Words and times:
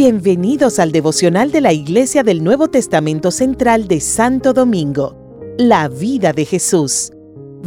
Bienvenidos 0.00 0.78
al 0.78 0.92
devocional 0.92 1.50
de 1.50 1.60
la 1.60 1.72
Iglesia 1.72 2.22
del 2.22 2.44
Nuevo 2.44 2.68
Testamento 2.68 3.32
Central 3.32 3.88
de 3.88 3.98
Santo 3.98 4.52
Domingo, 4.52 5.16
la 5.58 5.88
vida 5.88 6.32
de 6.32 6.44
Jesús. 6.44 7.10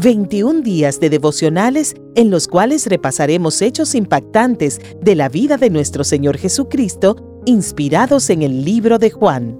21 0.01 0.61
días 0.61 1.01
de 1.01 1.09
devocionales 1.09 1.93
en 2.15 2.29
los 2.29 2.47
cuales 2.47 2.87
repasaremos 2.87 3.61
hechos 3.61 3.95
impactantes 3.95 4.79
de 5.01 5.15
la 5.15 5.27
vida 5.27 5.57
de 5.57 5.69
nuestro 5.69 6.05
Señor 6.05 6.37
Jesucristo, 6.37 7.41
inspirados 7.45 8.29
en 8.29 8.43
el 8.43 8.63
libro 8.63 8.97
de 8.97 9.09
Juan. 9.09 9.59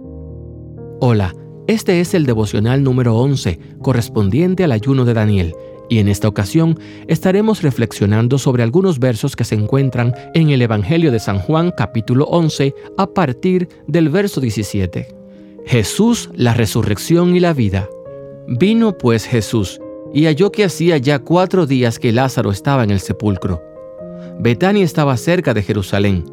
Hola, 1.01 1.35
este 1.67 1.99
es 1.99 2.13
el 2.13 2.25
devocional 2.25 2.83
número 2.83 3.17
11, 3.17 3.59
correspondiente 3.81 4.63
al 4.63 4.71
ayuno 4.71 5.03
de 5.03 5.13
Daniel 5.13 5.55
y 5.91 5.99
en 5.99 6.07
esta 6.07 6.29
ocasión 6.29 6.79
estaremos 7.07 7.61
reflexionando 7.61 8.37
sobre 8.37 8.63
algunos 8.63 8.97
versos 8.97 9.35
que 9.35 9.43
se 9.43 9.55
encuentran 9.55 10.15
en 10.33 10.49
el 10.49 10.61
Evangelio 10.61 11.11
de 11.11 11.19
San 11.19 11.39
Juan 11.39 11.73
capítulo 11.75 12.23
11 12.27 12.73
a 12.97 13.07
partir 13.07 13.67
del 13.87 14.07
verso 14.07 14.39
17. 14.39 15.13
Jesús, 15.65 16.29
la 16.33 16.53
resurrección 16.53 17.35
y 17.35 17.41
la 17.41 17.51
vida. 17.51 17.89
Vino 18.47 18.97
pues 18.97 19.25
Jesús 19.25 19.81
y 20.13 20.27
halló 20.27 20.53
que 20.53 20.63
hacía 20.63 20.95
ya 20.95 21.19
cuatro 21.19 21.65
días 21.65 21.99
que 21.99 22.13
Lázaro 22.13 22.51
estaba 22.51 22.85
en 22.85 22.91
el 22.91 23.01
sepulcro. 23.01 23.61
Betania 24.39 24.85
estaba 24.85 25.17
cerca 25.17 25.53
de 25.53 25.61
Jerusalén, 25.61 26.23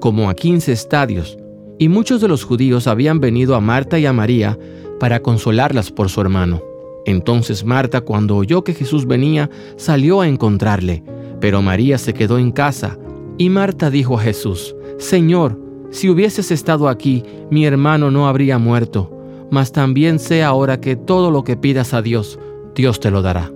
como 0.00 0.28
a 0.28 0.34
quince 0.34 0.72
estadios, 0.72 1.38
y 1.78 1.88
muchos 1.88 2.20
de 2.20 2.26
los 2.26 2.42
judíos 2.42 2.88
habían 2.88 3.20
venido 3.20 3.54
a 3.54 3.60
Marta 3.60 3.96
y 3.96 4.06
a 4.06 4.12
María 4.12 4.58
para 4.98 5.20
consolarlas 5.20 5.92
por 5.92 6.08
su 6.08 6.20
hermano. 6.20 6.73
Entonces 7.06 7.64
Marta, 7.64 8.00
cuando 8.00 8.36
oyó 8.36 8.64
que 8.64 8.74
Jesús 8.74 9.06
venía, 9.06 9.50
salió 9.76 10.20
a 10.20 10.28
encontrarle, 10.28 11.02
pero 11.40 11.62
María 11.62 11.98
se 11.98 12.14
quedó 12.14 12.38
en 12.38 12.50
casa. 12.50 12.98
Y 13.36 13.50
Marta 13.50 13.90
dijo 13.90 14.18
a 14.18 14.22
Jesús, 14.22 14.74
Señor, 14.98 15.60
si 15.90 16.08
hubieses 16.08 16.50
estado 16.50 16.88
aquí, 16.88 17.22
mi 17.50 17.66
hermano 17.66 18.10
no 18.10 18.26
habría 18.26 18.58
muerto, 18.58 19.10
mas 19.50 19.72
también 19.72 20.18
sé 20.18 20.42
ahora 20.42 20.80
que 20.80 20.96
todo 20.96 21.30
lo 21.30 21.44
que 21.44 21.56
pidas 21.56 21.94
a 21.94 22.02
Dios, 22.02 22.38
Dios 22.74 23.00
te 23.00 23.10
lo 23.10 23.22
dará. 23.22 23.52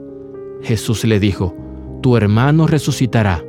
Jesús 0.63 1.05
le 1.05 1.19
dijo, 1.19 1.57
Tu 2.03 2.17
hermano 2.17 2.67
resucitará. 2.67 3.45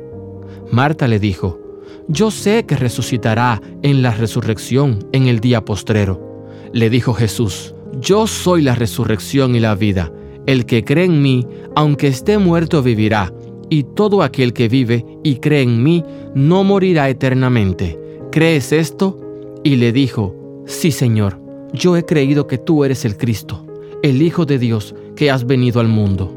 Marta 0.72 1.06
le 1.08 1.18
dijo, 1.18 1.60
Yo 2.08 2.30
sé 2.30 2.64
que 2.66 2.76
resucitará 2.76 3.60
en 3.82 4.02
la 4.02 4.12
resurrección 4.12 4.98
en 5.12 5.26
el 5.26 5.40
día 5.40 5.64
postrero. 5.64 6.46
Le 6.72 6.90
dijo 6.90 7.14
Jesús, 7.14 7.74
yo 8.00 8.26
soy 8.26 8.62
la 8.62 8.74
resurrección 8.74 9.54
y 9.56 9.60
la 9.60 9.74
vida. 9.74 10.12
El 10.46 10.66
que 10.66 10.84
cree 10.84 11.04
en 11.04 11.22
mí, 11.22 11.46
aunque 11.74 12.08
esté 12.08 12.38
muerto, 12.38 12.82
vivirá. 12.82 13.32
Y 13.68 13.84
todo 13.84 14.22
aquel 14.22 14.52
que 14.52 14.68
vive 14.68 15.04
y 15.22 15.36
cree 15.36 15.62
en 15.62 15.82
mí, 15.82 16.04
no 16.34 16.64
morirá 16.64 17.08
eternamente. 17.08 17.98
¿Crees 18.32 18.72
esto? 18.72 19.18
Y 19.62 19.76
le 19.76 19.92
dijo, 19.92 20.34
Sí, 20.66 20.92
Señor, 20.92 21.40
yo 21.72 21.96
he 21.96 22.04
creído 22.04 22.46
que 22.46 22.58
tú 22.58 22.84
eres 22.84 23.04
el 23.04 23.16
Cristo, 23.16 23.66
el 24.02 24.22
Hijo 24.22 24.46
de 24.46 24.58
Dios, 24.58 24.94
que 25.16 25.30
has 25.30 25.44
venido 25.46 25.80
al 25.80 25.88
mundo. 25.88 26.36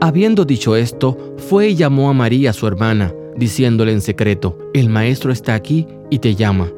Habiendo 0.00 0.44
dicho 0.44 0.76
esto, 0.76 1.16
fue 1.36 1.70
y 1.70 1.74
llamó 1.76 2.10
a 2.10 2.12
María, 2.12 2.52
su 2.52 2.66
hermana, 2.66 3.14
diciéndole 3.36 3.92
en 3.92 4.00
secreto, 4.00 4.58
El 4.74 4.88
Maestro 4.88 5.32
está 5.32 5.54
aquí 5.54 5.86
y 6.10 6.18
te 6.18 6.34
llama. 6.34 6.70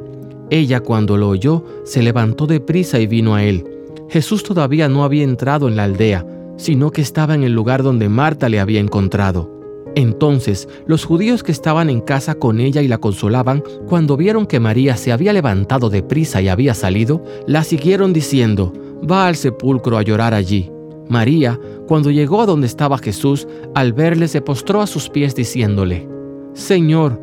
Ella 0.50 0.80
cuando 0.80 1.16
lo 1.16 1.28
oyó, 1.28 1.64
se 1.84 2.02
levantó 2.02 2.46
de 2.46 2.60
prisa 2.60 3.00
y 3.00 3.06
vino 3.06 3.34
a 3.34 3.42
él. 3.42 3.64
Jesús 4.08 4.42
todavía 4.42 4.88
no 4.88 5.04
había 5.04 5.24
entrado 5.24 5.68
en 5.68 5.76
la 5.76 5.84
aldea, 5.84 6.26
sino 6.56 6.90
que 6.90 7.02
estaba 7.02 7.34
en 7.34 7.42
el 7.42 7.52
lugar 7.52 7.82
donde 7.82 8.08
Marta 8.08 8.48
le 8.48 8.60
había 8.60 8.80
encontrado. 8.80 9.52
Entonces 9.94 10.68
los 10.86 11.04
judíos 11.04 11.42
que 11.42 11.52
estaban 11.52 11.88
en 11.88 12.00
casa 12.00 12.34
con 12.34 12.60
ella 12.60 12.82
y 12.82 12.88
la 12.88 12.98
consolaban, 12.98 13.62
cuando 13.88 14.16
vieron 14.16 14.46
que 14.46 14.60
María 14.60 14.96
se 14.96 15.10
había 15.10 15.32
levantado 15.32 15.88
de 15.88 16.02
prisa 16.02 16.42
y 16.42 16.48
había 16.48 16.74
salido, 16.74 17.24
la 17.46 17.64
siguieron 17.64 18.12
diciendo, 18.12 18.72
Va 19.10 19.26
al 19.26 19.36
sepulcro 19.36 19.96
a 19.96 20.02
llorar 20.02 20.34
allí. 20.34 20.70
María, 21.08 21.58
cuando 21.86 22.10
llegó 22.10 22.42
a 22.42 22.46
donde 22.46 22.66
estaba 22.66 22.98
Jesús, 22.98 23.46
al 23.74 23.92
verle 23.92 24.28
se 24.28 24.40
postró 24.40 24.82
a 24.82 24.86
sus 24.86 25.08
pies 25.08 25.34
diciéndole, 25.34 26.08
Señor, 26.52 27.20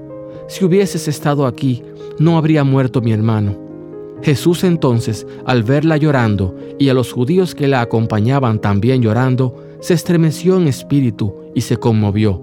si 0.47 0.65
hubieses 0.65 1.07
estado 1.07 1.45
aquí, 1.45 1.83
no 2.19 2.37
habría 2.37 2.63
muerto 2.63 3.01
mi 3.01 3.11
hermano. 3.11 3.57
Jesús 4.23 4.63
entonces, 4.63 5.27
al 5.45 5.63
verla 5.63 5.97
llorando 5.97 6.55
y 6.79 6.89
a 6.89 6.93
los 6.93 7.11
judíos 7.11 7.55
que 7.55 7.67
la 7.67 7.81
acompañaban 7.81 8.59
también 8.59 9.01
llorando, 9.01 9.55
se 9.81 9.93
estremeció 9.93 10.57
en 10.57 10.69
espíritu 10.69 11.35
y 11.53 11.61
se 11.61 11.75
conmovió, 11.77 12.41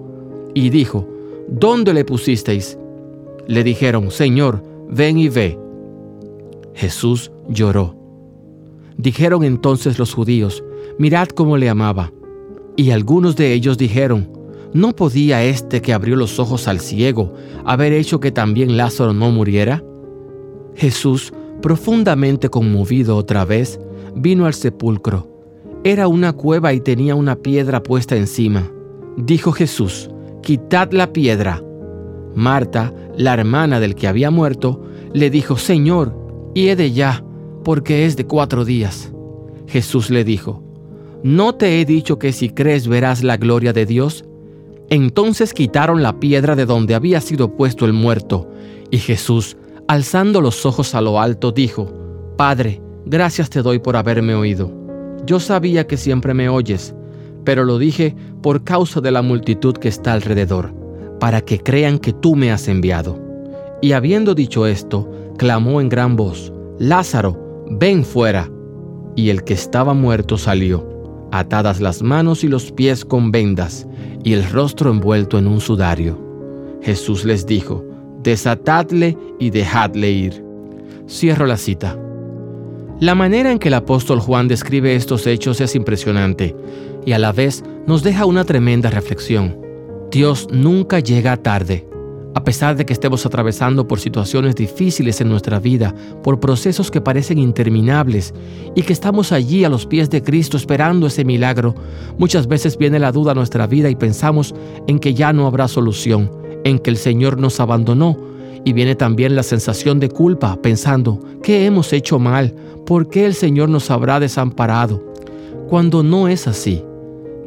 y 0.55 0.69
dijo, 0.69 1.09
¿Dónde 1.49 1.95
le 1.95 2.05
pusisteis? 2.05 2.79
Le 3.49 3.65
dijeron, 3.65 4.11
Señor, 4.11 4.63
ven 4.89 5.19
y 5.19 5.29
ve. 5.29 5.59
Jesús 6.75 7.33
lloró. 7.49 7.97
Dijeron 8.97 9.43
entonces 9.43 9.99
los 9.99 10.15
judíos, 10.15 10.63
mirad 10.99 11.29
cómo 11.29 11.57
le 11.57 11.69
amaba. 11.69 12.13
Y 12.77 12.91
algunos 12.91 13.35
de 13.35 13.53
ellos 13.53 13.79
dijeron, 13.79 14.31
¿no 14.73 14.95
podía 14.95 15.43
este 15.43 15.83
que 15.83 15.93
abrió 15.93 16.15
los 16.15 16.39
ojos 16.39 16.69
al 16.69 16.79
ciego 16.79 17.35
haber 17.65 17.93
hecho 17.95 18.21
que 18.21 18.31
también 18.31 18.77
Lázaro 18.77 19.13
no 19.13 19.31
muriera? 19.31 19.83
Jesús 20.77 21.33
Profundamente 21.63 22.49
conmovido 22.49 23.17
otra 23.17 23.45
vez, 23.45 23.79
vino 24.15 24.47
al 24.47 24.55
sepulcro. 24.55 25.29
Era 25.85 26.09
una 26.09 26.33
cueva 26.33 26.73
y 26.73 26.81
tenía 26.81 27.15
una 27.15 27.37
piedra 27.37 27.83
puesta 27.83 28.17
encima. 28.17 28.71
Dijo 29.17 29.53
Jesús, 29.53 30.11
quitad 30.43 30.93
la 30.93 31.13
piedra. 31.13 31.63
Marta, 32.35 32.95
la 33.17 33.35
hermana 33.35 33.81
del 33.81 33.95
que 33.95 34.09
había 34.09 34.31
muerto, 34.31 34.83
le 35.13 35.31
dijo, 35.31 35.57
Señor, 35.57 36.15
de 36.55 36.93
ya, 36.93 37.25
porque 37.65 38.05
es 38.07 38.17
de 38.17 38.27
cuatro 38.27 38.65
días. 38.65 39.13
Jesús 39.67 40.11
le 40.11 40.25
dijo, 40.25 40.63
¿no 41.23 41.55
te 41.55 41.81
he 41.81 41.85
dicho 41.85 42.19
que 42.19 42.33
si 42.33 42.51
crees 42.51 42.89
verás 42.89 43.23
la 43.23 43.37
gloria 43.37 43.73
de 43.73 43.87
Dios? 43.87 44.25
Entonces 44.89 45.55
quitaron 45.55 46.03
la 46.03 46.19
piedra 46.19 46.57
de 46.57 46.67
donde 46.67 46.95
había 46.95 47.21
sido 47.21 47.57
puesto 47.57 47.87
el 47.87 47.93
muerto, 47.93 48.51
y 48.91 48.99
Jesús, 48.99 49.57
Alzando 49.91 50.41
los 50.41 50.67
ojos 50.67 50.95
a 50.95 51.01
lo 51.01 51.21
alto, 51.21 51.51
dijo, 51.51 51.93
Padre, 52.37 52.81
gracias 53.07 53.51
te 53.51 53.61
doy 53.61 53.81
por 53.81 53.97
haberme 53.97 54.37
oído. 54.37 54.71
Yo 55.27 55.41
sabía 55.41 55.89
que 55.89 55.97
siempre 55.97 56.33
me 56.33 56.49
oyes, 56.49 56.95
pero 57.43 57.65
lo 57.65 57.77
dije 57.77 58.15
por 58.41 58.63
causa 58.63 59.01
de 59.01 59.11
la 59.11 59.21
multitud 59.21 59.75
que 59.75 59.89
está 59.89 60.13
alrededor, 60.13 60.73
para 61.19 61.41
que 61.41 61.59
crean 61.59 61.99
que 61.99 62.13
tú 62.13 62.37
me 62.37 62.53
has 62.53 62.69
enviado. 62.69 63.19
Y 63.83 63.91
habiendo 63.91 64.37
dicho 64.37 64.65
esto, 64.65 65.11
clamó 65.39 65.81
en 65.81 65.89
gran 65.89 66.15
voz, 66.15 66.53
Lázaro, 66.79 67.65
ven 67.69 68.05
fuera. 68.05 68.49
Y 69.17 69.31
el 69.31 69.43
que 69.43 69.55
estaba 69.55 69.93
muerto 69.93 70.39
salió, 70.39 70.87
atadas 71.33 71.81
las 71.81 72.01
manos 72.01 72.45
y 72.45 72.49
los 72.49 72.71
pies 72.71 73.05
con 73.05 73.33
vendas, 73.33 73.89
y 74.23 74.35
el 74.35 74.49
rostro 74.49 74.93
envuelto 74.93 75.37
en 75.37 75.49
un 75.49 75.61
sudario. 75.61 76.17
Jesús 76.81 77.25
les 77.25 77.45
dijo, 77.45 77.90
desatadle 78.23 79.17
y 79.39 79.51
dejadle 79.51 80.11
ir. 80.11 80.45
Cierro 81.09 81.47
la 81.47 81.57
cita. 81.57 81.99
La 83.01 83.15
manera 83.15 83.51
en 83.51 83.59
que 83.59 83.69
el 83.69 83.75
apóstol 83.75 84.21
Juan 84.21 84.47
describe 84.47 84.95
estos 84.95 85.27
hechos 85.27 85.61
es 85.61 85.75
impresionante 85.75 86.55
y 87.07 87.13
a 87.13 87.19
la 87.19 87.33
vez 87.33 87.65
nos 87.87 88.03
deja 88.03 88.27
una 88.27 88.45
tremenda 88.45 88.91
reflexión. 88.91 89.59
Dios 90.11 90.49
nunca 90.53 91.01
llega 91.01 91.37
tarde. 91.37 91.87
A 92.35 92.45
pesar 92.45 92.77
de 92.77 92.87
que 92.87 92.93
estemos 92.93 93.27
atravesando 93.27 93.89
por 93.89 93.99
situaciones 93.99 94.55
difíciles 94.55 95.21
en 95.21 95.29
nuestra 95.31 95.59
vida, 95.59 95.95
por 96.23 96.39
procesos 96.39 96.91
que 96.91 97.01
parecen 97.01 97.39
interminables 97.39 98.35
y 98.77 98.83
que 98.83 98.93
estamos 98.93 99.33
allí 99.33 99.65
a 99.65 99.69
los 99.69 99.87
pies 99.87 100.11
de 100.11 100.23
Cristo 100.23 100.57
esperando 100.57 101.09
ese 101.09 101.25
milagro, 101.25 101.75
muchas 102.19 102.47
veces 102.47 102.79
viene 102.79 103.01
la 103.01 103.11
duda 103.11 103.33
a 103.33 103.35
nuestra 103.35 103.67
vida 103.67 103.91
y 103.91 103.97
pensamos 103.97 104.55
en 104.87 105.01
que 105.01 105.15
ya 105.15 105.33
no 105.33 105.47
habrá 105.47 105.67
solución 105.67 106.40
en 106.65 106.79
que 106.79 106.91
el 106.91 106.97
Señor 106.97 107.39
nos 107.39 107.61
abandonó 107.61 108.17
y 108.65 108.73
viene 108.73 108.95
también 108.95 109.35
la 109.35 109.43
sensación 109.43 110.01
de 110.01 110.09
culpa 110.09 110.61
pensando, 110.61 111.21
¿qué 111.43 111.67
hemos 111.67 111.93
hecho 111.93 112.19
mal? 112.19 112.55
¿Por 112.87 113.09
qué 113.09 113.27
el 113.27 113.35
Señor 113.35 113.69
nos 113.69 113.91
habrá 113.91 114.21
desamparado? 114.21 115.03
Cuando 115.69 116.03
no 116.03 116.29
es 116.29 116.47
así, 116.47 116.85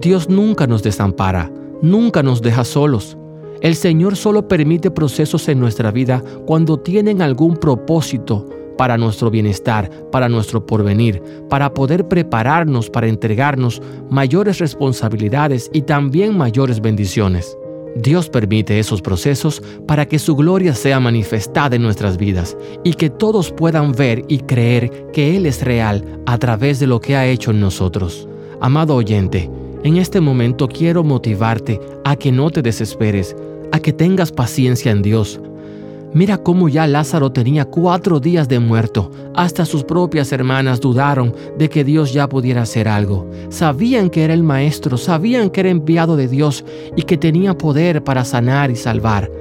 Dios 0.02 0.30
nunca 0.30 0.68
nos 0.68 0.84
desampara, 0.84 1.52
nunca 1.82 2.24
nos 2.24 2.42
deja 2.42 2.64
solos. 2.64 3.18
El 3.62 3.76
Señor 3.76 4.16
solo 4.16 4.48
permite 4.48 4.92
procesos 4.92 5.48
en 5.48 5.60
nuestra 5.60 5.92
vida 5.92 6.24
cuando 6.46 6.80
tienen 6.80 7.22
algún 7.22 7.58
propósito 7.58 8.48
para 8.78 8.98
nuestro 8.98 9.30
bienestar, 9.30 9.90
para 10.12 10.28
nuestro 10.28 10.66
porvenir, 10.66 11.22
para 11.50 11.74
poder 11.74 12.08
prepararnos 12.08 12.90
para 12.90 13.08
entregarnos 13.08 13.82
mayores 14.10 14.60
responsabilidades 14.60 15.70
y 15.74 15.84
también 15.84 16.36
mayores 16.36 16.82
bendiciones. 16.82 17.58
Dios 17.96 18.30
permite 18.30 18.80
esos 18.80 19.02
procesos 19.02 19.62
para 19.88 20.08
que 20.08 20.20
su 20.20 20.36
gloria 20.36 20.74
sea 20.74 21.00
manifestada 21.00 21.76
en 21.76 21.84
nuestras 21.84 22.18
vidas 22.18 22.58
y 22.84 22.94
que 22.96 23.10
todos 23.10 23.52
puedan 23.52 23.92
ver 23.92 24.24
y 24.28 24.40
creer 24.40 25.12
que 25.14 25.36
Él 25.36 25.46
es 25.46 25.62
real 25.64 26.04
a 26.26 26.38
través 26.38 26.80
de 26.80 26.88
lo 26.88 27.00
que 27.00 27.16
ha 27.16 27.28
hecho 27.28 27.52
en 27.52 27.60
nosotros. 27.60 28.28
Amado 28.62 28.96
oyente, 28.96 29.50
en 29.84 29.98
este 29.98 30.22
momento 30.22 30.68
quiero 30.68 31.04
motivarte 31.04 31.80
a 32.04 32.16
que 32.16 32.32
no 32.32 32.50
te 32.50 32.62
desesperes, 32.62 33.36
a 33.72 33.80
que 33.80 33.94
tengas 33.94 34.32
paciencia 34.32 34.92
en 34.92 35.02
Dios. 35.02 35.40
Mira 36.14 36.38
cómo 36.38 36.70
ya 36.70 36.86
Lázaro 36.86 37.32
tenía 37.32 37.66
cuatro 37.66 38.20
días 38.20 38.48
de 38.48 38.60
muerto. 38.60 39.10
Hasta 39.34 39.66
sus 39.66 39.84
propias 39.84 40.32
hermanas 40.32 40.80
dudaron 40.80 41.34
de 41.58 41.70
que 41.70 41.84
Dios 41.84 42.14
ya 42.14 42.30
pudiera 42.30 42.62
hacer 42.62 42.88
algo. 42.88 43.28
Sabían 43.50 44.12
que 44.12 44.24
era 44.24 44.36
el 44.36 44.44
Maestro, 44.44 44.98
sabían 44.98 45.50
que 45.50 45.62
era 45.62 45.70
enviado 45.70 46.16
de 46.16 46.28
Dios 46.28 46.64
y 46.96 47.02
que 47.02 47.18
tenía 47.18 47.58
poder 47.58 48.04
para 48.04 48.26
sanar 48.26 48.70
y 48.70 48.76
salvar. 48.76 49.32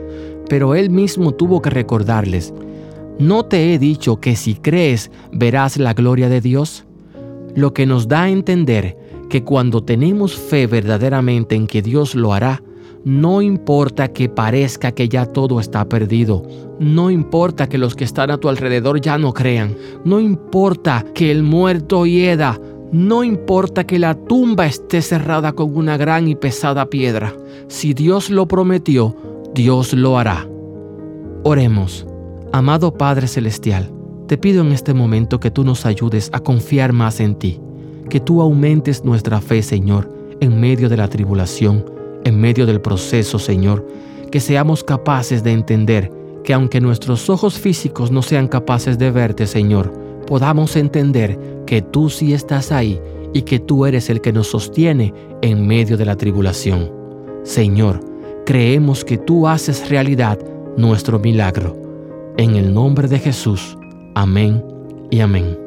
Pero 0.49 0.75
él 0.75 0.89
mismo 0.89 1.33
tuvo 1.33 1.61
que 1.61 1.69
recordarles, 1.69 2.55
¿no 3.19 3.45
te 3.45 3.75
he 3.75 3.79
dicho 3.79 4.19
que 4.19 4.35
si 4.35 4.55
crees 4.55 5.11
verás 5.31 5.77
la 5.77 5.93
gloria 5.93 6.31
de 6.31 6.41
Dios? 6.41 6.87
Lo 7.55 7.75
que 7.75 7.85
nos 7.85 8.09
da 8.09 8.23
a 8.23 8.31
entender 8.31 8.97
que 9.29 9.45
cuando 9.45 9.83
tenemos 9.83 10.35
fe 10.35 10.67
verdaderamente 10.67 11.55
en 11.55 11.67
que 11.67 11.83
Dios 11.83 12.15
lo 12.15 12.33
hará, 12.33 12.63
no 13.05 13.43
importa 13.43 14.09
que 14.09 14.29
parezca 14.29 14.93
que 14.93 15.09
ya 15.09 15.27
todo 15.27 15.59
está 15.59 15.89
perdido. 15.89 16.45
No 16.79 17.11
importa 17.11 17.69
que 17.69 17.79
los 17.79 17.97
que 17.97 18.05
están 18.05 18.31
a 18.31 18.39
tu 18.39 18.49
alrededor 18.49 19.01
ya 19.01 19.19
no 19.19 19.33
crean. 19.33 19.77
No 20.05 20.21
importa 20.21 21.05
que 21.13 21.33
el 21.33 21.43
muerto 21.43 22.07
hieda. 22.07 22.61
No 22.93 23.25
importa 23.25 23.85
que 23.85 23.99
la 23.99 24.15
tumba 24.15 24.67
esté 24.67 25.03
cerrada 25.03 25.53
con 25.53 25.77
una 25.77 25.97
gran 25.97 26.29
y 26.29 26.37
pesada 26.37 26.87
piedra. 26.91 27.35
Si 27.67 27.93
Dios 27.93 28.31
lo 28.31 28.47
prometió, 28.47 29.17
Dios 29.53 29.95
lo 29.95 30.19
hará. 30.19 30.47
Oremos. 31.43 32.07
Amado 32.53 32.93
Padre 32.93 33.27
Celestial, 33.27 33.91
te 34.29 34.37
pido 34.37 34.63
en 34.63 34.73
este 34.73 34.95
momento 34.95 35.41
que 35.41 35.51
tú 35.51 35.65
nos 35.65 35.87
ayudes 35.87 36.29
a 36.35 36.41
confiar 36.41 36.93
más 36.93 37.19
en 37.19 37.35
ti, 37.35 37.61
que 38.11 38.21
tú 38.21 38.43
aumentes 38.43 39.05
nuestra 39.05 39.41
fe, 39.41 39.63
Señor, 39.63 40.13
en 40.41 40.61
medio 40.61 40.91
de 40.91 40.99
la 40.99 41.09
tribulación 41.09 42.02
en 42.25 42.41
medio 42.41 42.67
del 42.67 42.81
proceso, 42.81 43.39
Señor, 43.39 43.87
que 44.31 44.41
seamos 44.41 44.83
capaces 44.85 45.43
de 45.43 45.53
entender 45.53 46.11
que 46.45 46.55
aunque 46.55 46.81
nuestros 46.81 47.31
ojos 47.31 47.59
físicos 47.59 48.11
no 48.11 48.23
sean 48.23 48.49
capaces 48.49 48.99
de 48.99 49.11
verte, 49.11 49.47
Señor, 49.47 49.93
podamos 50.27 50.77
entender 50.77 51.39
que 51.67 51.83
tú 51.83 52.11
sí 52.11 52.33
estás 52.33 52.73
ahí 52.73 53.01
y 53.33 53.43
que 53.43 53.59
tú 53.59 53.87
eres 53.87 54.11
el 54.11 54.21
que 54.21 54.33
nos 54.33 54.49
sostiene 54.49 55.15
en 55.41 55.67
medio 55.67 55.97
de 55.97 56.05
la 56.05 56.17
tribulación. 56.17 56.91
Señor, 57.45 58.01
creemos 58.45 59.05
que 59.05 59.19
tú 59.19 59.47
haces 59.49 59.89
realidad 59.89 60.39
nuestro 60.77 61.19
milagro. 61.19 61.77
En 62.37 62.57
el 62.57 62.73
nombre 62.73 63.09
de 63.09 63.19
Jesús. 63.19 63.77
Amén 64.15 64.65
y 65.11 65.21
amén. 65.21 65.62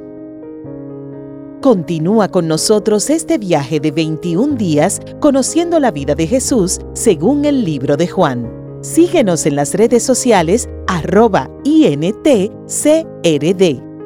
Continúa 1.65 2.27
con 2.27 2.47
nosotros 2.47 3.09
este 3.09 3.39
viaje 3.39 3.79
de 3.79 3.89
21 3.89 4.55
días 4.55 5.01
conociendo 5.19 5.79
la 5.79 5.89
vida 5.89 6.13
de 6.13 6.27
Jesús 6.27 6.79
según 6.93 7.43
el 7.43 7.65
libro 7.65 7.97
de 7.97 8.07
Juan. 8.07 8.47
Síguenos 8.81 9.47
en 9.47 9.55
las 9.55 9.73
redes 9.73 10.03
sociales 10.03 10.69
arroba 10.85 11.49
INTCRD. 11.63 12.51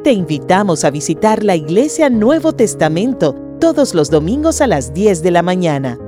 Te 0.06 0.12
invitamos 0.14 0.86
a 0.86 0.90
visitar 0.90 1.44
la 1.44 1.58
Iglesia 1.58 2.10
Nuevo 2.10 2.54
Testamento 2.54 3.36
todos 3.60 3.94
los 3.94 4.10
domingos 4.10 4.62
a 4.62 4.68
las 4.68 4.94
10 4.94 5.22
de 5.22 5.32
la 5.32 5.42
mañana 5.42 6.00